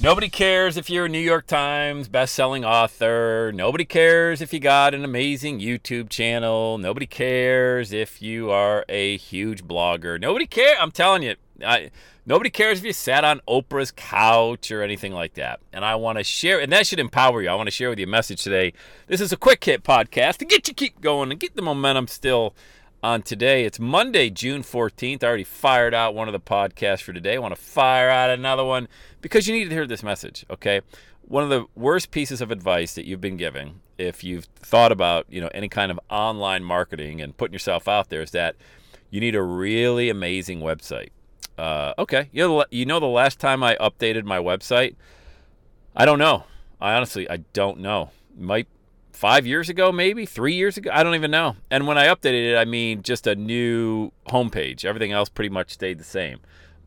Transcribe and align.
Nobody 0.00 0.28
cares 0.28 0.76
if 0.76 0.88
you're 0.88 1.06
a 1.06 1.08
New 1.08 1.18
York 1.18 1.48
Times 1.48 2.06
best-selling 2.06 2.64
author. 2.64 3.50
Nobody 3.52 3.84
cares 3.84 4.40
if 4.40 4.52
you 4.52 4.60
got 4.60 4.94
an 4.94 5.04
amazing 5.04 5.58
YouTube 5.58 6.08
channel. 6.08 6.78
Nobody 6.78 7.04
cares 7.04 7.92
if 7.92 8.22
you 8.22 8.48
are 8.48 8.84
a 8.88 9.16
huge 9.16 9.64
blogger. 9.64 10.20
Nobody 10.20 10.46
cares. 10.46 10.76
I'm 10.80 10.92
telling 10.92 11.24
you, 11.24 11.34
I, 11.66 11.90
nobody 12.24 12.48
cares 12.48 12.78
if 12.78 12.84
you 12.84 12.92
sat 12.92 13.24
on 13.24 13.40
Oprah's 13.48 13.90
couch 13.90 14.70
or 14.70 14.84
anything 14.84 15.12
like 15.12 15.34
that. 15.34 15.58
And 15.72 15.84
I 15.84 15.96
want 15.96 16.18
to 16.18 16.22
share, 16.22 16.60
and 16.60 16.70
that 16.70 16.86
should 16.86 17.00
empower 17.00 17.42
you. 17.42 17.48
I 17.48 17.56
want 17.56 17.66
to 17.66 17.72
share 17.72 17.90
with 17.90 17.98
you 17.98 18.06
a 18.06 18.08
message 18.08 18.44
today. 18.44 18.74
This 19.08 19.20
is 19.20 19.32
a 19.32 19.36
quick 19.36 19.64
hit 19.64 19.82
podcast 19.82 20.36
to 20.36 20.44
get 20.44 20.68
you 20.68 20.74
keep 20.74 21.00
going 21.00 21.32
and 21.32 21.40
get 21.40 21.56
the 21.56 21.62
momentum 21.62 22.06
still 22.06 22.54
on 23.02 23.22
today. 23.22 23.64
It's 23.64 23.78
Monday, 23.78 24.28
June 24.30 24.62
14th. 24.62 25.22
I 25.22 25.26
already 25.26 25.44
fired 25.44 25.94
out 25.94 26.14
one 26.14 26.28
of 26.28 26.32
the 26.32 26.40
podcasts 26.40 27.02
for 27.02 27.12
today. 27.12 27.36
I 27.36 27.38
want 27.38 27.54
to 27.54 27.60
fire 27.60 28.10
out 28.10 28.30
another 28.30 28.64
one 28.64 28.88
because 29.20 29.46
you 29.46 29.54
need 29.54 29.68
to 29.68 29.74
hear 29.74 29.86
this 29.86 30.02
message, 30.02 30.44
okay? 30.50 30.80
One 31.22 31.44
of 31.44 31.50
the 31.50 31.66
worst 31.76 32.10
pieces 32.10 32.40
of 32.40 32.50
advice 32.50 32.94
that 32.94 33.06
you've 33.06 33.20
been 33.20 33.36
giving 33.36 33.80
if 33.98 34.24
you've 34.24 34.46
thought 34.56 34.90
about, 34.90 35.26
you 35.28 35.40
know, 35.40 35.50
any 35.54 35.68
kind 35.68 35.92
of 35.92 36.00
online 36.10 36.64
marketing 36.64 37.20
and 37.20 37.36
putting 37.36 37.52
yourself 37.52 37.86
out 37.86 38.08
there 38.08 38.22
is 38.22 38.32
that 38.32 38.56
you 39.10 39.20
need 39.20 39.34
a 39.34 39.42
really 39.42 40.08
amazing 40.08 40.60
website. 40.60 41.10
Uh, 41.56 41.92
okay, 41.98 42.28
you 42.32 42.46
know, 42.46 42.64
you 42.70 42.86
know 42.86 43.00
the 43.00 43.06
last 43.06 43.38
time 43.38 43.62
I 43.62 43.76
updated 43.76 44.24
my 44.24 44.38
website? 44.38 44.96
I 45.94 46.04
don't 46.04 46.18
know. 46.18 46.44
I 46.80 46.94
honestly, 46.94 47.28
I 47.28 47.38
don't 47.52 47.80
know. 47.80 48.10
Might 48.36 48.68
five 49.18 49.44
years 49.44 49.68
ago, 49.68 49.90
maybe 49.90 50.24
three 50.24 50.54
years 50.54 50.76
ago. 50.76 50.90
I 50.94 51.02
don't 51.02 51.16
even 51.16 51.32
know. 51.32 51.56
And 51.72 51.88
when 51.88 51.98
I 51.98 52.06
updated 52.06 52.52
it, 52.52 52.56
I 52.56 52.64
mean 52.64 53.02
just 53.02 53.26
a 53.26 53.34
new 53.34 54.12
homepage. 54.28 54.84
Everything 54.84 55.10
else 55.10 55.28
pretty 55.28 55.48
much 55.48 55.72
stayed 55.72 55.98
the 55.98 56.04
same. 56.04 56.38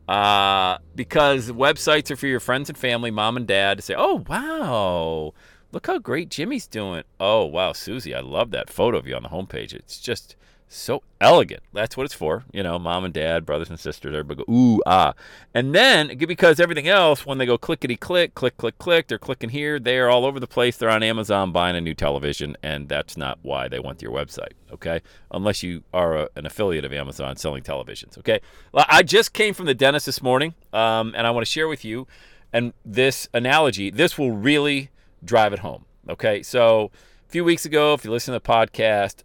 Uh, 0.08 0.78
because 0.94 1.50
websites 1.50 2.10
are 2.10 2.16
for 2.16 2.26
your 2.26 2.40
friends 2.40 2.70
and 2.70 2.78
family, 2.78 3.10
mom 3.10 3.36
and 3.36 3.46
dad, 3.46 3.76
to 3.76 3.82
say, 3.82 3.94
oh, 3.96 4.24
wow, 4.26 5.34
look 5.72 5.86
how 5.86 5.98
great 5.98 6.30
Jimmy's 6.30 6.66
doing. 6.66 7.02
Oh, 7.20 7.44
wow, 7.44 7.72
Susie, 7.72 8.14
I 8.14 8.20
love 8.20 8.50
that 8.52 8.70
photo 8.70 8.96
of 8.96 9.06
you 9.06 9.14
on 9.14 9.22
the 9.22 9.28
homepage. 9.28 9.74
It's 9.74 10.00
just 10.00 10.34
so 10.74 11.02
elegant. 11.20 11.62
That's 11.72 11.96
what 11.96 12.04
it's 12.04 12.14
for. 12.14 12.44
You 12.52 12.62
know, 12.62 12.78
mom 12.78 13.04
and 13.04 13.12
dad, 13.12 13.44
brothers 13.44 13.70
and 13.70 13.78
sisters, 13.78 14.14
everybody 14.14 14.44
go, 14.44 14.52
ooh, 14.52 14.80
ah. 14.86 15.14
And 15.54 15.74
then, 15.74 16.16
because 16.18 16.60
everything 16.60 16.88
else, 16.88 17.26
when 17.26 17.38
they 17.38 17.46
go 17.46 17.58
clickety 17.58 17.96
click, 17.96 18.34
click, 18.34 18.56
click, 18.56 18.78
click, 18.78 19.08
they're 19.08 19.18
clicking 19.18 19.50
here, 19.50 19.78
they're 19.78 20.10
all 20.10 20.24
over 20.24 20.40
the 20.40 20.46
place. 20.46 20.76
They're 20.76 20.90
on 20.90 21.02
Amazon 21.02 21.52
buying 21.52 21.76
a 21.76 21.80
new 21.80 21.94
television, 21.94 22.56
and 22.62 22.88
that's 22.88 23.16
not 23.16 23.38
why 23.42 23.68
they 23.68 23.78
went 23.78 23.98
to 24.00 24.04
your 24.04 24.14
website, 24.14 24.52
okay? 24.72 25.00
Unless 25.30 25.62
you 25.62 25.84
are 25.92 26.16
a, 26.16 26.28
an 26.36 26.46
affiliate 26.46 26.84
of 26.84 26.92
Amazon 26.92 27.36
selling 27.36 27.62
televisions, 27.62 28.18
okay? 28.18 28.40
Well, 28.72 28.86
I 28.88 29.02
just 29.02 29.32
came 29.32 29.54
from 29.54 29.66
the 29.66 29.74
dentist 29.74 30.06
this 30.06 30.22
morning, 30.22 30.54
um, 30.72 31.14
and 31.16 31.26
I 31.26 31.30
want 31.30 31.46
to 31.46 31.50
share 31.50 31.68
with 31.68 31.84
you, 31.84 32.06
and 32.52 32.72
this 32.84 33.28
analogy, 33.32 33.90
this 33.90 34.18
will 34.18 34.32
really 34.32 34.90
drive 35.24 35.52
it 35.52 35.60
home, 35.60 35.84
okay? 36.08 36.42
So, 36.42 36.90
a 37.28 37.32
few 37.32 37.44
weeks 37.44 37.64
ago, 37.64 37.94
if 37.94 38.04
you 38.04 38.10
listen 38.10 38.34
to 38.34 38.40
the 38.40 38.46
podcast, 38.46 39.22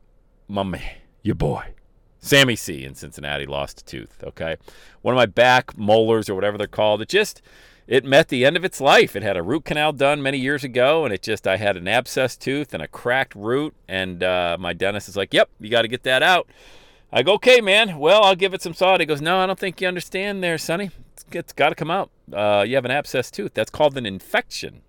my 0.47 0.63
man, 0.63 0.81
your 1.27 1.35
boy, 1.35 1.73
Sammy 2.19 2.55
C 2.55 2.85
in 2.85 2.95
Cincinnati 2.95 3.45
lost 3.45 3.81
a 3.81 3.85
tooth. 3.85 4.23
Okay, 4.23 4.55
one 5.01 5.13
of 5.13 5.17
my 5.17 5.25
back 5.25 5.77
molars 5.77 6.29
or 6.29 6.35
whatever 6.35 6.57
they're 6.57 6.67
called. 6.67 7.01
It 7.01 7.09
just 7.09 7.41
it 7.85 8.05
met 8.05 8.29
the 8.29 8.45
end 8.45 8.55
of 8.55 8.63
its 8.63 8.81
life. 8.81 9.15
It 9.15 9.23
had 9.23 9.37
a 9.37 9.43
root 9.43 9.65
canal 9.65 9.91
done 9.91 10.23
many 10.23 10.37
years 10.37 10.63
ago, 10.63 11.03
and 11.03 11.13
it 11.13 11.21
just 11.21 11.45
I 11.45 11.57
had 11.57 11.75
an 11.77 11.87
abscess 11.87 12.37
tooth 12.37 12.73
and 12.73 12.81
a 12.81 12.87
cracked 12.87 13.35
root, 13.35 13.75
and 13.87 14.23
uh, 14.23 14.57
my 14.59 14.71
dentist 14.73 15.09
is 15.09 15.17
like, 15.17 15.33
"Yep, 15.33 15.49
you 15.59 15.69
got 15.69 15.81
to 15.81 15.89
get 15.89 16.03
that 16.03 16.23
out." 16.23 16.49
I 17.11 17.23
go, 17.23 17.33
"Okay, 17.33 17.59
man. 17.59 17.99
Well, 17.99 18.23
I'll 18.23 18.35
give 18.35 18.53
it 18.53 18.61
some 18.61 18.73
thought." 18.73 19.01
He 19.01 19.05
goes, 19.05 19.21
"No, 19.21 19.39
I 19.39 19.45
don't 19.45 19.59
think 19.59 19.81
you 19.81 19.87
understand, 19.87 20.41
there, 20.41 20.57
Sonny. 20.57 20.91
it's, 21.13 21.25
it's 21.31 21.53
got 21.53 21.69
to 21.69 21.75
come 21.75 21.91
out. 21.91 22.09
Uh, 22.31 22.63
you 22.65 22.75
have 22.75 22.85
an 22.85 22.91
abscess 22.91 23.29
tooth. 23.29 23.53
That's 23.53 23.69
called 23.69 23.97
an 23.97 24.05
infection." 24.05 24.81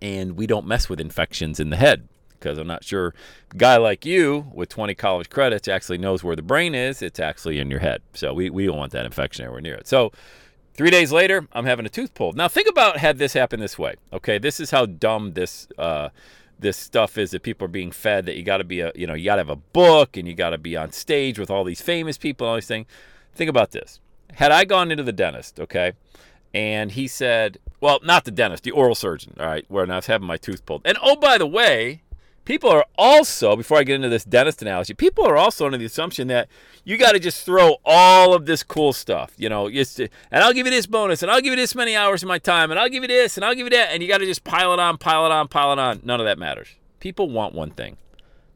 And 0.00 0.36
we 0.36 0.46
don't 0.46 0.66
mess 0.66 0.88
with 0.88 1.00
infections 1.00 1.60
in 1.60 1.70
the 1.70 1.76
head 1.76 2.08
because 2.38 2.58
I'm 2.58 2.66
not 2.66 2.84
sure 2.84 3.14
a 3.52 3.56
guy 3.56 3.76
like 3.76 4.04
you 4.04 4.50
with 4.52 4.68
20 4.68 4.94
college 4.94 5.30
credits 5.30 5.68
actually 5.68 5.98
knows 5.98 6.22
where 6.22 6.36
the 6.36 6.42
brain 6.42 6.74
is. 6.74 7.02
It's 7.02 7.20
actually 7.20 7.58
in 7.58 7.70
your 7.70 7.80
head. 7.80 8.02
So 8.14 8.34
we, 8.34 8.50
we 8.50 8.66
don't 8.66 8.76
want 8.76 8.92
that 8.92 9.06
infection 9.06 9.44
anywhere 9.44 9.60
near 9.60 9.74
it. 9.74 9.86
So 9.88 10.12
three 10.74 10.90
days 10.90 11.12
later, 11.12 11.46
I'm 11.52 11.66
having 11.66 11.86
a 11.86 11.90
tooth 11.90 12.14
pulled. 12.14 12.36
Now 12.36 12.48
think 12.48 12.68
about 12.68 12.98
had 12.98 13.18
this 13.18 13.32
happened 13.32 13.62
this 13.62 13.78
way. 13.78 13.96
Okay, 14.12 14.38
this 14.38 14.60
is 14.60 14.70
how 14.70 14.86
dumb 14.86 15.32
this 15.32 15.68
uh, 15.78 16.10
this 16.58 16.76
stuff 16.76 17.18
is 17.18 17.30
that 17.32 17.42
people 17.42 17.64
are 17.66 17.68
being 17.68 17.92
fed 17.92 18.26
that 18.26 18.36
you 18.36 18.42
got 18.42 18.58
to 18.58 18.64
be 18.64 18.80
a 18.80 18.92
you 18.94 19.06
know 19.06 19.14
you 19.14 19.24
got 19.24 19.36
to 19.36 19.40
have 19.40 19.50
a 19.50 19.56
book 19.56 20.16
and 20.16 20.26
you 20.26 20.34
got 20.34 20.50
to 20.50 20.58
be 20.58 20.76
on 20.76 20.92
stage 20.92 21.38
with 21.38 21.50
all 21.50 21.64
these 21.64 21.80
famous 21.80 22.18
people 22.18 22.46
and 22.46 22.50
all 22.50 22.56
these 22.56 22.66
things. 22.66 22.86
Think 23.34 23.50
about 23.50 23.72
this. 23.72 24.00
Had 24.34 24.52
I 24.52 24.64
gone 24.64 24.90
into 24.90 25.02
the 25.02 25.12
dentist, 25.12 25.58
okay, 25.58 25.92
and 26.54 26.92
he 26.92 27.06
said, 27.06 27.58
well, 27.80 28.00
not 28.02 28.24
the 28.24 28.30
dentist, 28.30 28.64
the 28.64 28.70
oral 28.70 28.94
surgeon, 28.94 29.36
all 29.38 29.46
right, 29.46 29.64
where 29.68 29.90
I 29.90 29.96
was 29.96 30.06
having 30.06 30.26
my 30.26 30.36
tooth 30.36 30.64
pulled. 30.66 30.82
And 30.84 30.98
oh, 31.02 31.16
by 31.16 31.38
the 31.38 31.46
way, 31.46 32.02
people 32.48 32.70
are 32.70 32.86
also, 32.96 33.54
before 33.56 33.76
I 33.76 33.82
get 33.82 33.96
into 33.96 34.08
this 34.08 34.24
dentist 34.24 34.62
analogy, 34.62 34.94
people 34.94 35.26
are 35.26 35.36
also 35.36 35.66
under 35.66 35.76
the 35.76 35.84
assumption 35.84 36.28
that 36.28 36.48
you 36.82 36.96
got 36.96 37.12
to 37.12 37.18
just 37.18 37.44
throw 37.44 37.76
all 37.84 38.32
of 38.32 38.46
this 38.46 38.62
cool 38.62 38.94
stuff, 38.94 39.34
you 39.36 39.50
know, 39.50 39.68
just, 39.70 40.00
and 40.00 40.10
I'll 40.32 40.54
give 40.54 40.66
you 40.66 40.72
this 40.72 40.86
bonus, 40.86 41.22
and 41.22 41.30
I'll 41.30 41.42
give 41.42 41.52
you 41.52 41.56
this 41.56 41.74
many 41.74 41.94
hours 41.94 42.22
of 42.22 42.28
my 42.28 42.38
time, 42.38 42.70
and 42.70 42.80
I'll 42.80 42.88
give 42.88 43.02
you 43.02 43.08
this, 43.08 43.36
and 43.36 43.44
I'll 43.44 43.54
give 43.54 43.66
you 43.66 43.70
that, 43.76 43.90
and 43.92 44.02
you 44.02 44.08
got 44.08 44.18
to 44.18 44.24
just 44.24 44.44
pile 44.44 44.72
it 44.72 44.80
on, 44.80 44.96
pile 44.96 45.26
it 45.26 45.32
on, 45.32 45.46
pile 45.48 45.74
it 45.74 45.78
on. 45.78 46.00
None 46.02 46.20
of 46.20 46.24
that 46.24 46.38
matters. 46.38 46.68
People 47.00 47.28
want 47.28 47.54
one 47.54 47.70
thing 47.70 47.98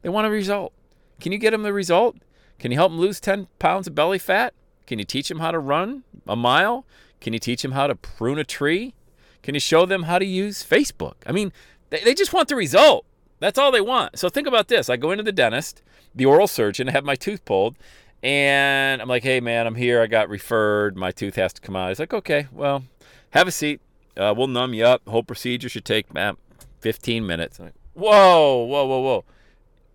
they 0.00 0.08
want 0.08 0.26
a 0.26 0.30
result. 0.30 0.72
Can 1.20 1.30
you 1.30 1.38
get 1.38 1.50
them 1.50 1.62
the 1.62 1.72
result? 1.74 2.16
Can 2.58 2.72
you 2.72 2.78
help 2.78 2.92
them 2.92 2.98
lose 2.98 3.20
10 3.20 3.46
pounds 3.58 3.86
of 3.86 3.94
belly 3.94 4.18
fat? 4.18 4.54
Can 4.86 4.98
you 4.98 5.04
teach 5.04 5.28
them 5.28 5.38
how 5.38 5.50
to 5.50 5.58
run 5.58 6.02
a 6.26 6.34
mile? 6.34 6.86
Can 7.20 7.34
you 7.34 7.38
teach 7.38 7.60
them 7.60 7.72
how 7.72 7.88
to 7.88 7.94
prune 7.94 8.38
a 8.38 8.44
tree? 8.44 8.94
Can 9.42 9.52
you 9.54 9.60
show 9.60 9.84
them 9.84 10.04
how 10.04 10.18
to 10.18 10.24
use 10.24 10.64
Facebook? 10.64 11.16
I 11.26 11.32
mean, 11.32 11.52
they, 11.90 12.00
they 12.00 12.14
just 12.14 12.32
want 12.32 12.48
the 12.48 12.56
result. 12.56 13.04
That's 13.42 13.58
all 13.58 13.72
they 13.72 13.80
want. 13.80 14.18
So 14.18 14.28
think 14.28 14.46
about 14.46 14.68
this. 14.68 14.88
I 14.88 14.96
go 14.96 15.10
into 15.10 15.24
the 15.24 15.32
dentist, 15.32 15.82
the 16.14 16.26
oral 16.26 16.46
surgeon, 16.46 16.86
have 16.86 17.04
my 17.04 17.16
tooth 17.16 17.44
pulled, 17.44 17.76
and 18.22 19.02
I'm 19.02 19.08
like, 19.08 19.24
hey, 19.24 19.40
man, 19.40 19.66
I'm 19.66 19.74
here. 19.74 20.00
I 20.00 20.06
got 20.06 20.28
referred. 20.28 20.96
My 20.96 21.10
tooth 21.10 21.34
has 21.34 21.52
to 21.54 21.60
come 21.60 21.74
out. 21.74 21.88
He's 21.88 21.98
like, 21.98 22.14
okay, 22.14 22.46
well, 22.52 22.84
have 23.30 23.48
a 23.48 23.50
seat. 23.50 23.80
Uh, 24.16 24.32
we'll 24.36 24.46
numb 24.46 24.74
you 24.74 24.84
up. 24.84 25.02
Whole 25.08 25.24
procedure 25.24 25.68
should 25.68 25.84
take 25.84 26.14
man, 26.14 26.36
15 26.80 27.26
minutes. 27.26 27.58
I'm 27.58 27.66
like, 27.66 27.74
whoa, 27.94 28.62
whoa, 28.64 28.86
whoa, 28.86 29.00
whoa. 29.00 29.24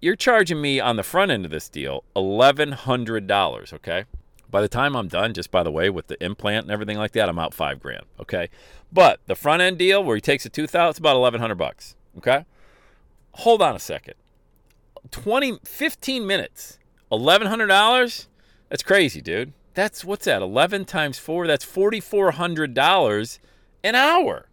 You're 0.01 0.17
charging 0.17 0.61
me 0.61 0.81
on 0.81 0.97
the 0.97 1.03
front 1.03 1.31
end 1.31 1.45
of 1.45 1.51
this 1.51 1.69
deal 1.69 2.03
$1,100, 2.17 3.73
okay? 3.73 4.03
By 4.49 4.61
the 4.61 4.67
time 4.67 4.95
I'm 4.95 5.07
done, 5.07 5.33
just 5.33 5.51
by 5.51 5.63
the 5.63 5.71
way, 5.71 5.89
with 5.89 6.07
the 6.07 6.21
implant 6.23 6.65
and 6.65 6.71
everything 6.71 6.97
like 6.97 7.13
that, 7.13 7.29
I'm 7.29 7.39
out 7.39 7.53
five 7.53 7.79
grand, 7.79 8.03
okay? 8.19 8.49
But 8.91 9.21
the 9.25 9.35
front 9.35 9.61
end 9.61 9.77
deal 9.77 10.03
where 10.03 10.15
he 10.15 10.21
takes 10.21 10.45
a 10.45 10.49
tooth 10.49 10.75
out, 10.75 10.89
it's 10.89 10.99
about 10.99 11.17
1100 11.19 11.55
bucks, 11.55 11.95
okay? 12.17 12.45
Hold 13.37 13.61
on 13.61 13.75
a 13.75 13.79
second. 13.79 14.15
20 15.11 15.59
15 15.63 16.27
minutes. 16.27 16.79
$1100 17.11 18.27
that's 18.69 18.83
crazy 18.83 19.21
dude. 19.21 19.53
That's 19.73 20.03
what's 20.03 20.25
that? 20.25 20.41
11 20.41 20.85
times 20.85 21.17
4 21.17 21.47
that's 21.47 21.65
$4400 21.65 23.39
an 23.83 23.95
hour. 23.95 24.47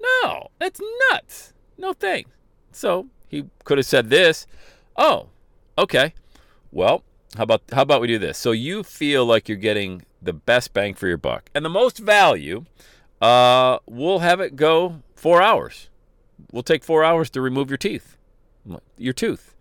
No 0.00 0.48
that's 0.58 0.80
nuts. 1.10 1.52
No 1.76 1.92
thanks. 1.92 2.30
So 2.70 3.08
he 3.28 3.44
could 3.64 3.78
have 3.78 3.86
said 3.86 4.08
this. 4.08 4.46
Oh 4.96 5.28
okay. 5.76 6.14
Well 6.70 7.02
how 7.36 7.42
about 7.44 7.62
how 7.72 7.82
about 7.82 8.00
we 8.00 8.06
do 8.06 8.18
this? 8.18 8.38
So 8.38 8.52
you 8.52 8.82
feel 8.82 9.26
like 9.26 9.48
you're 9.48 9.58
getting 9.58 10.04
the 10.20 10.32
best 10.32 10.72
bang 10.72 10.94
for 10.94 11.08
your 11.08 11.16
buck 11.16 11.50
and 11.54 11.64
the 11.64 11.70
most 11.70 11.98
value 11.98 12.64
uh, 13.20 13.78
we'll 13.86 14.18
have 14.18 14.40
it 14.40 14.56
go 14.56 15.00
four 15.14 15.42
hours 15.42 15.88
we'll 16.50 16.62
take 16.62 16.84
four 16.84 17.04
hours 17.04 17.30
to 17.30 17.40
remove 17.40 17.70
your 17.70 17.78
teeth. 17.78 18.16
Your 18.96 19.12
tooth. 19.12 19.54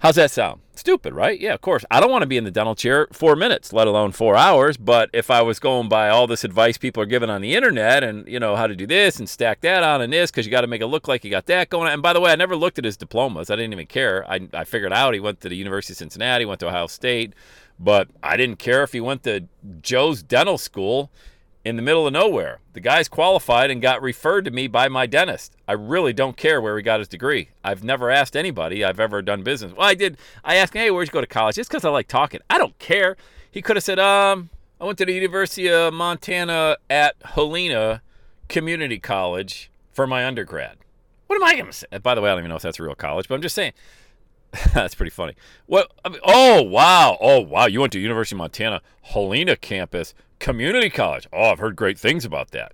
How's 0.00 0.14
that 0.14 0.30
sound? 0.30 0.60
Stupid, 0.76 1.12
right? 1.12 1.40
Yeah, 1.40 1.54
of 1.54 1.60
course. 1.60 1.84
I 1.90 1.98
don't 1.98 2.10
want 2.10 2.22
to 2.22 2.28
be 2.28 2.36
in 2.36 2.44
the 2.44 2.52
dental 2.52 2.76
chair 2.76 3.08
four 3.12 3.34
minutes, 3.34 3.72
let 3.72 3.88
alone 3.88 4.12
four 4.12 4.36
hours. 4.36 4.76
But 4.76 5.10
if 5.12 5.28
I 5.28 5.42
was 5.42 5.58
going 5.58 5.88
by 5.88 6.08
all 6.08 6.28
this 6.28 6.44
advice 6.44 6.78
people 6.78 7.02
are 7.02 7.06
giving 7.06 7.28
on 7.28 7.40
the 7.40 7.56
internet 7.56 8.04
and, 8.04 8.26
you 8.28 8.38
know, 8.38 8.54
how 8.54 8.68
to 8.68 8.76
do 8.76 8.86
this 8.86 9.18
and 9.18 9.28
stack 9.28 9.60
that 9.62 9.82
on 9.82 10.00
and 10.00 10.12
this, 10.12 10.30
because 10.30 10.46
you 10.46 10.52
got 10.52 10.60
to 10.60 10.68
make 10.68 10.82
it 10.82 10.86
look 10.86 11.08
like 11.08 11.24
you 11.24 11.30
got 11.30 11.46
that 11.46 11.68
going 11.68 11.88
on. 11.88 11.94
And 11.94 12.02
by 12.02 12.12
the 12.12 12.20
way, 12.20 12.30
I 12.30 12.36
never 12.36 12.54
looked 12.54 12.78
at 12.78 12.84
his 12.84 12.96
diplomas. 12.96 13.50
I 13.50 13.56
didn't 13.56 13.72
even 13.72 13.88
care. 13.88 14.24
I, 14.30 14.46
I 14.54 14.62
figured 14.62 14.92
out 14.92 15.14
he 15.14 15.20
went 15.20 15.40
to 15.40 15.48
the 15.48 15.56
University 15.56 15.94
of 15.94 15.98
Cincinnati, 15.98 16.44
went 16.44 16.60
to 16.60 16.68
Ohio 16.68 16.86
State, 16.86 17.34
but 17.80 18.08
I 18.22 18.36
didn't 18.36 18.60
care 18.60 18.84
if 18.84 18.92
he 18.92 19.00
went 19.00 19.24
to 19.24 19.48
Joe's 19.82 20.22
Dental 20.22 20.58
School 20.58 21.10
in 21.68 21.76
the 21.76 21.82
middle 21.82 22.06
of 22.06 22.12
nowhere. 22.12 22.58
The 22.72 22.80
guy's 22.80 23.08
qualified 23.08 23.70
and 23.70 23.82
got 23.82 24.02
referred 24.02 24.44
to 24.46 24.50
me 24.50 24.66
by 24.66 24.88
my 24.88 25.06
dentist. 25.06 25.54
I 25.68 25.72
really 25.72 26.12
don't 26.12 26.36
care 26.36 26.60
where 26.60 26.76
he 26.76 26.82
got 26.82 27.00
his 27.00 27.08
degree. 27.08 27.50
I've 27.62 27.84
never 27.84 28.10
asked 28.10 28.36
anybody 28.36 28.84
I've 28.84 28.98
ever 28.98 29.22
done 29.22 29.42
business. 29.42 29.72
Well, 29.72 29.86
I 29.86 29.94
did. 29.94 30.16
I 30.42 30.56
asked 30.56 30.72
hey, 30.72 30.90
where'd 30.90 31.08
you 31.08 31.12
go 31.12 31.20
to 31.20 31.26
college? 31.26 31.56
Just 31.56 31.70
because 31.70 31.84
I 31.84 31.90
like 31.90 32.08
talking. 32.08 32.40
I 32.48 32.58
don't 32.58 32.78
care. 32.78 33.16
He 33.50 33.62
could 33.62 33.76
have 33.76 33.84
said, 33.84 33.98
um, 33.98 34.50
I 34.80 34.84
went 34.84 34.98
to 34.98 35.04
the 35.04 35.12
University 35.12 35.70
of 35.70 35.92
Montana 35.92 36.78
at 36.88 37.16
Helena 37.24 38.02
Community 38.48 38.98
College 38.98 39.70
for 39.92 40.06
my 40.06 40.24
undergrad. 40.26 40.78
What 41.26 41.36
am 41.36 41.44
I 41.44 41.54
going 41.54 41.66
to 41.66 41.72
say? 41.72 41.86
By 42.02 42.14
the 42.14 42.20
way, 42.20 42.30
I 42.30 42.32
don't 42.32 42.40
even 42.40 42.48
know 42.48 42.56
if 42.56 42.62
that's 42.62 42.78
a 42.78 42.82
real 42.82 42.94
college, 42.94 43.28
but 43.28 43.34
I'm 43.34 43.42
just 43.42 43.54
saying. 43.54 43.72
That's 44.72 44.94
pretty 44.94 45.10
funny. 45.10 45.34
What? 45.66 45.92
I 46.06 46.08
mean, 46.08 46.20
oh 46.24 46.62
wow! 46.62 47.18
Oh 47.20 47.40
wow! 47.40 47.66
You 47.66 47.80
went 47.80 47.92
to 47.92 48.00
University 48.00 48.34
of 48.34 48.38
Montana 48.38 48.80
Helena 49.02 49.56
campus 49.56 50.14
community 50.38 50.90
college. 50.90 51.26
Oh, 51.32 51.50
I've 51.50 51.58
heard 51.58 51.76
great 51.76 51.98
things 51.98 52.24
about 52.24 52.50
that. 52.52 52.72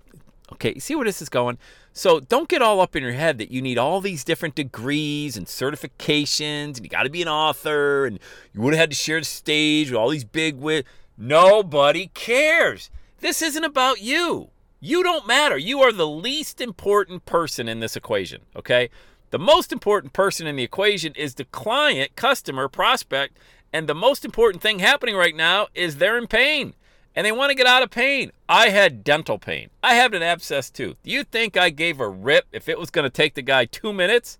Okay, 0.53 0.77
see 0.77 0.95
where 0.95 1.05
this 1.05 1.21
is 1.21 1.29
going. 1.29 1.57
So 1.91 2.19
don't 2.19 2.49
get 2.49 2.61
all 2.61 2.81
up 2.81 2.95
in 2.95 3.03
your 3.03 3.13
head 3.13 3.37
that 3.39 3.51
you 3.51 3.61
need 3.61 3.77
all 3.77 4.01
these 4.01 4.23
different 4.23 4.53
degrees 4.53 5.37
and 5.37 5.47
certifications, 5.47 6.77
and 6.77 6.81
you 6.81 6.89
got 6.89 7.03
to 7.03 7.09
be 7.09 7.21
an 7.21 7.27
author, 7.27 8.05
and 8.05 8.19
you 8.53 8.61
would 8.61 8.73
have 8.73 8.81
had 8.81 8.89
to 8.91 8.95
share 8.95 9.19
the 9.19 9.25
stage 9.25 9.89
with 9.89 9.97
all 9.97 10.09
these 10.09 10.23
big 10.23 10.57
with. 10.57 10.85
Nobody 11.17 12.07
cares. 12.13 12.89
This 13.19 13.41
isn't 13.41 13.63
about 13.63 14.01
you. 14.01 14.49
You 14.79 15.01
don't 15.01 15.25
matter. 15.25 15.57
You 15.57 15.81
are 15.81 15.91
the 15.91 16.07
least 16.07 16.61
important 16.61 17.25
person 17.25 17.67
in 17.67 17.79
this 17.79 17.95
equation. 17.95 18.41
Okay. 18.55 18.89
The 19.31 19.39
most 19.39 19.71
important 19.71 20.13
person 20.13 20.45
in 20.45 20.57
the 20.57 20.63
equation 20.63 21.13
is 21.15 21.33
the 21.33 21.45
client, 21.45 22.15
customer, 22.15 22.67
prospect. 22.67 23.37
And 23.73 23.87
the 23.87 23.95
most 23.95 24.23
important 24.23 24.61
thing 24.61 24.79
happening 24.79 25.15
right 25.15 25.35
now 25.35 25.67
is 25.73 25.97
they're 25.97 26.17
in 26.17 26.27
pain 26.27 26.75
and 27.15 27.25
they 27.25 27.31
want 27.31 27.49
to 27.49 27.55
get 27.55 27.67
out 27.67 27.83
of 27.83 27.89
pain. 27.89 28.31
I 28.49 28.69
had 28.69 29.03
dental 29.03 29.39
pain. 29.39 29.69
I 29.81 29.95
have 29.95 30.13
an 30.13 30.21
abscess 30.21 30.69
tooth. 30.69 30.97
Do 31.03 31.11
you 31.11 31.23
think 31.23 31.55
I 31.55 31.69
gave 31.69 31.99
a 31.99 32.09
rip 32.09 32.45
if 32.51 32.67
it 32.67 32.77
was 32.77 32.89
going 32.89 33.03
to 33.03 33.09
take 33.09 33.35
the 33.35 33.41
guy 33.41 33.65
two 33.65 33.93
minutes? 33.93 34.37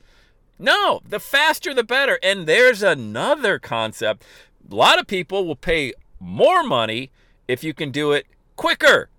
No, 0.60 1.02
the 1.08 1.20
faster 1.20 1.74
the 1.74 1.84
better. 1.84 2.20
And 2.22 2.46
there's 2.46 2.84
another 2.84 3.60
concept. 3.60 4.24
A 4.70 4.76
lot 4.76 5.00
of 5.00 5.08
people 5.08 5.46
will 5.46 5.56
pay 5.56 5.94
more 6.20 6.64
money 6.64 7.12
if 7.48 7.64
you 7.64 7.74
can 7.74 7.92
do 7.92 8.12
it 8.12 8.28
quicker. 8.56 9.10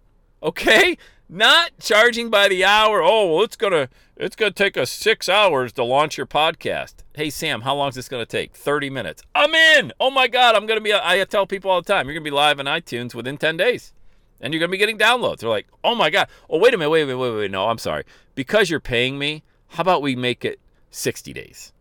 Okay? 0.43 0.99
Not 1.29 1.73
charging 1.81 2.31
by 2.31 2.49
the 2.49 2.65
hour. 2.65 3.03
Oh, 3.03 3.35
well, 3.35 3.45
it's 3.45 3.57
gonna 3.57 3.89
it's 4.17 4.37
gonna 4.37 4.51
take 4.51 4.77
us 4.77 4.91
six 4.91 5.29
hours 5.29 5.73
to 5.75 5.85
launch 5.85 6.17
your 6.17 6.27
podcast. 6.27 6.95
Hey 7.15 7.31
Sam, 7.31 7.63
how 7.63 7.75
long 7.75 7.91
is 7.91 7.95
this 7.95 8.09
gonna 8.09 8.27
take? 8.27 8.55
Thirty 8.55 8.91
minutes. 8.91 9.23
I'm 9.35 9.55
in. 9.55 9.93
Oh 10.01 10.11
my 10.11 10.29
God, 10.29 10.55
I'm 10.55 10.67
gonna 10.67 10.81
be. 10.81 10.95
I 10.95 11.23
tell 11.25 11.47
people 11.47 11.71
all 11.71 11.83
the 11.83 11.93
time, 11.93 12.07
you're 12.07 12.15
gonna 12.15 12.25
be 12.25 12.31
live 12.31 12.59
on 12.59 12.67
iTunes 12.67 13.15
within 13.15 13.37
ten 13.37 13.57
days, 13.57 13.93
and 14.41 14.53
you're 14.53 14.61
gonna 14.61 14.71
be 14.71 14.79
getting 14.79 14.99
downloads. 14.99 15.39
They're 15.39 15.51
like, 15.51 15.67
oh 15.85 15.95
my 15.95 16.11
God. 16.11 16.29
Oh 16.49 16.59
wait 16.59 16.75
a 16.75 16.79
minute, 16.79 16.91
wait 16.91 17.05
wait, 17.05 17.15
wait, 17.15 17.37
wait. 17.37 17.51
No, 17.51 17.69
I'm 17.69 17.79
sorry. 17.79 18.05
Because 18.35 18.71
you're 18.71 18.81
paying 18.81 19.19
me, 19.19 19.43
how 19.69 19.83
about 19.83 20.03
we 20.03 20.17
make 20.17 20.45
it 20.45 20.61
sixty 20.91 21.33
days? 21.33 21.73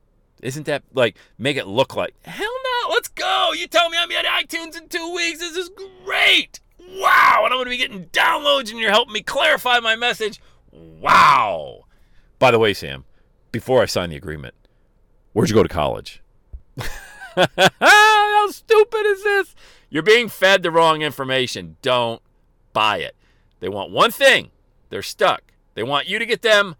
Isn't 0.41 0.65
that 0.65 0.83
like 0.93 1.17
make 1.37 1.57
it 1.57 1.67
look 1.67 1.95
like 1.95 2.15
hell 2.23 2.45
no? 2.45 2.89
Let's 2.93 3.07
go. 3.07 3.51
You 3.53 3.67
tell 3.67 3.89
me 3.89 3.97
I'm 3.99 4.11
on 4.11 4.43
iTunes 4.43 4.77
in 4.77 4.89
two 4.89 5.13
weeks. 5.13 5.39
This 5.39 5.55
is 5.55 5.69
great 6.03 6.59
wow, 6.87 7.41
and 7.43 7.53
I'm 7.53 7.57
going 7.57 7.65
to 7.65 7.69
be 7.69 7.77
getting 7.77 8.05
downloads 8.05 8.71
and 8.71 8.79
you're 8.79 8.91
helping 8.91 9.13
me 9.13 9.21
clarify 9.21 9.79
my 9.79 9.95
message. 9.95 10.41
Wow. 10.71 11.85
By 12.39 12.51
the 12.51 12.59
way, 12.59 12.73
Sam, 12.73 13.05
before 13.51 13.81
I 13.81 13.85
sign 13.85 14.09
the 14.09 14.15
agreement, 14.15 14.55
where'd 15.33 15.49
you 15.49 15.55
go 15.55 15.63
to 15.63 15.69
college? 15.69 16.21
How 17.35 18.47
stupid 18.49 19.05
is 19.05 19.23
this? 19.23 19.55
You're 19.89 20.03
being 20.03 20.29
fed 20.29 20.63
the 20.63 20.71
wrong 20.71 21.01
information. 21.01 21.77
Don't 21.81 22.21
buy 22.73 22.97
it. 22.97 23.15
They 23.59 23.69
want 23.69 23.91
one 23.91 24.11
thing 24.11 24.51
they're 24.89 25.01
stuck. 25.01 25.53
They 25.73 25.83
want 25.83 26.07
you 26.07 26.19
to 26.19 26.25
get 26.25 26.41
them 26.41 26.75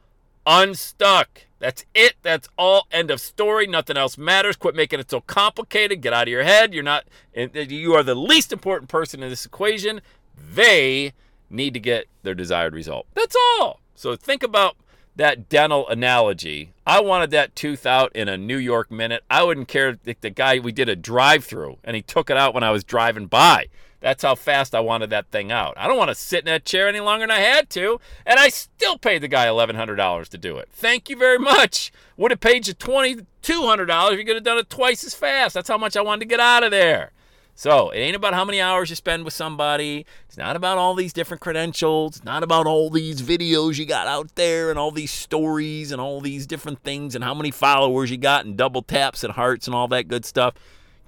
unstuck. 0.45 1.41
That's 1.59 1.85
it. 1.93 2.15
That's 2.21 2.47
all. 2.57 2.87
End 2.91 3.09
of 3.11 3.19
story. 3.19 3.67
Nothing 3.67 3.97
else 3.97 4.17
matters. 4.17 4.55
Quit 4.55 4.75
making 4.75 4.99
it 4.99 5.09
so 5.09 5.21
complicated. 5.21 6.01
Get 6.01 6.13
out 6.13 6.23
of 6.23 6.31
your 6.31 6.43
head. 6.43 6.73
You're 6.73 6.83
not, 6.83 7.05
you 7.33 7.93
are 7.93 8.03
the 8.03 8.15
least 8.15 8.53
important 8.53 8.89
person 8.89 9.23
in 9.23 9.29
this 9.29 9.45
equation. 9.45 10.01
They 10.37 11.13
need 11.49 11.73
to 11.73 11.79
get 11.79 12.07
their 12.23 12.35
desired 12.35 12.73
result. 12.73 13.07
That's 13.13 13.35
all. 13.59 13.79
So 13.95 14.15
think 14.15 14.43
about 14.43 14.75
that 15.15 15.49
dental 15.49 15.87
analogy. 15.87 16.71
I 16.85 16.99
wanted 17.01 17.31
that 17.31 17.55
tooth 17.55 17.85
out 17.85 18.15
in 18.15 18.27
a 18.27 18.37
New 18.37 18.57
York 18.57 18.91
minute. 18.91 19.23
I 19.29 19.43
wouldn't 19.43 19.67
care 19.67 19.97
if 20.05 20.21
the 20.21 20.29
guy, 20.29 20.59
we 20.59 20.71
did 20.71 20.89
a 20.89 20.95
drive 20.95 21.45
through 21.45 21.77
and 21.83 21.95
he 21.95 22.01
took 22.01 22.29
it 22.29 22.37
out 22.37 22.53
when 22.53 22.63
I 22.63 22.71
was 22.71 22.83
driving 22.83 23.27
by. 23.27 23.67
That's 24.01 24.21
how 24.21 24.35
fast 24.35 24.75
I 24.75 24.81
wanted 24.81 25.09
that 25.09 25.31
thing 25.31 25.51
out. 25.51 25.73
I 25.77 25.87
don't 25.87 25.97
want 25.97 26.09
to 26.09 26.15
sit 26.15 26.39
in 26.39 26.45
that 26.45 26.63
chair 26.63 26.87
any 26.87 26.99
longer 26.99 27.23
than 27.23 27.31
I 27.31 27.39
had 27.39 27.71
to, 27.71 27.99
and 28.23 28.39
I 28.39 28.49
still 28.49 28.99
paid 28.99 29.23
the 29.23 29.27
guy 29.27 29.47
$1,100 29.47 30.27
to 30.27 30.37
do 30.37 30.57
it. 30.57 30.69
Thank 30.71 31.09
you 31.09 31.17
very 31.17 31.39
much. 31.39 31.91
Would 32.15 32.29
have 32.29 32.39
paid 32.39 32.67
you 32.67 32.75
$2,200 32.75 34.11
if 34.11 34.19
you 34.19 34.25
could 34.25 34.35
have 34.35 34.43
done 34.43 34.59
it 34.59 34.69
twice 34.69 35.03
as 35.03 35.15
fast. 35.15 35.55
That's 35.55 35.69
how 35.69 35.79
much 35.79 35.97
I 35.97 36.01
wanted 36.01 36.19
to 36.19 36.27
get 36.27 36.39
out 36.39 36.63
of 36.63 36.69
there. 36.69 37.13
So 37.57 37.89
it 37.89 37.99
ain't 37.99 38.17
about 38.17 38.33
how 38.33 38.43
many 38.43 38.59
hours 38.59 38.89
you 38.89 38.97
spend 38.97 39.23
with 39.23 39.33
somebody. 39.33 40.05
It's 40.27 40.37
not 40.37 40.57
about 40.57 40.77
all 40.77 40.93
these 40.93 41.13
different 41.13 41.39
credentials. 41.39 42.17
It's 42.17 42.25
not 42.25 42.43
about 42.43 42.67
all 42.67 42.89
these 42.89 43.21
videos 43.21 43.77
you 43.77 43.85
got 43.85 44.07
out 44.07 44.35
there 44.35 44.69
and 44.69 44.77
all 44.77 44.91
these 44.91 45.11
stories 45.11 45.93
and 45.93 46.01
all 46.01 46.19
these 46.19 46.45
different 46.45 46.83
things 46.83 47.15
and 47.15 47.23
how 47.23 47.33
many 47.33 47.51
followers 47.51 48.11
you 48.11 48.17
got 48.17 48.45
and 48.45 48.57
double 48.57 48.81
taps 48.81 49.23
and 49.23 49.33
hearts 49.33 49.67
and 49.67 49.75
all 49.75 49.87
that 49.87 50.09
good 50.09 50.25
stuff. 50.25 50.53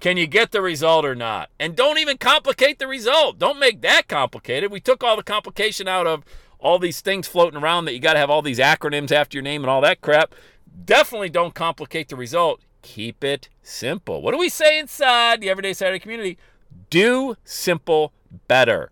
Can 0.00 0.16
you 0.16 0.26
get 0.26 0.52
the 0.52 0.62
result 0.62 1.04
or 1.04 1.14
not? 1.14 1.50
And 1.60 1.76
don't 1.76 1.98
even 1.98 2.16
complicate 2.16 2.78
the 2.78 2.86
result. 2.86 3.38
Don't 3.38 3.58
make 3.58 3.82
that 3.82 4.08
complicated. 4.08 4.70
We 4.70 4.80
took 4.80 5.04
all 5.04 5.16
the 5.16 5.22
complication 5.22 5.86
out 5.86 6.06
of 6.06 6.24
all 6.58 6.78
these 6.78 7.02
things 7.02 7.28
floating 7.28 7.60
around 7.60 7.84
that 7.84 7.92
you 7.92 8.00
got 8.00 8.14
to 8.14 8.18
have 8.18 8.30
all 8.30 8.42
these 8.42 8.58
acronyms 8.58 9.12
after 9.12 9.36
your 9.36 9.42
name 9.42 9.62
and 9.62 9.70
all 9.70 9.82
that 9.82 10.00
crap. 10.00 10.34
Definitely 10.84 11.28
don't 11.28 11.54
complicate 11.54 12.08
the 12.08 12.16
result. 12.16 12.62
Keep 12.82 13.24
it 13.24 13.48
simple. 13.62 14.22
What 14.22 14.32
do 14.32 14.38
we 14.38 14.48
say 14.48 14.78
inside 14.78 15.40
the 15.40 15.50
Everyday 15.50 15.72
Saturday 15.72 15.98
community? 15.98 16.38
Do 16.90 17.36
simple 17.44 18.12
better. 18.46 18.90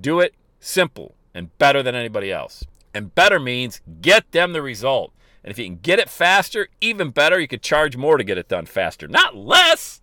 Do 0.00 0.20
it 0.20 0.34
simple 0.60 1.14
and 1.34 1.56
better 1.58 1.82
than 1.82 1.94
anybody 1.94 2.32
else. 2.32 2.64
And 2.94 3.14
better 3.14 3.38
means 3.38 3.80
get 4.00 4.32
them 4.32 4.52
the 4.52 4.62
result. 4.62 5.12
And 5.44 5.50
if 5.50 5.58
you 5.58 5.64
can 5.64 5.76
get 5.76 5.98
it 5.98 6.10
faster, 6.10 6.68
even 6.80 7.10
better, 7.10 7.38
you 7.38 7.48
could 7.48 7.62
charge 7.62 7.96
more 7.96 8.16
to 8.18 8.24
get 8.24 8.38
it 8.38 8.48
done 8.48 8.66
faster, 8.66 9.06
not 9.06 9.36
less. 9.36 10.02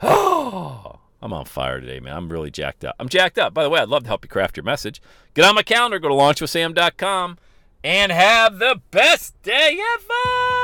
Oh, 0.00 0.98
I'm 1.22 1.32
on 1.32 1.44
fire 1.44 1.80
today, 1.80 2.00
man. 2.00 2.16
I'm 2.16 2.28
really 2.28 2.50
jacked 2.50 2.84
up. 2.84 2.96
I'm 2.98 3.08
jacked 3.08 3.38
up. 3.38 3.54
By 3.54 3.62
the 3.62 3.70
way, 3.70 3.80
I'd 3.80 3.88
love 3.88 4.02
to 4.02 4.08
help 4.08 4.24
you 4.24 4.28
craft 4.28 4.56
your 4.56 4.64
message. 4.64 5.00
Get 5.34 5.44
on 5.44 5.54
my 5.54 5.62
calendar, 5.62 5.98
go 5.98 6.08
to 6.08 6.14
launchwithsam.com, 6.14 7.38
and 7.82 8.12
have 8.12 8.58
the 8.58 8.80
best 8.90 9.40
day 9.42 9.78
ever. 9.94 10.63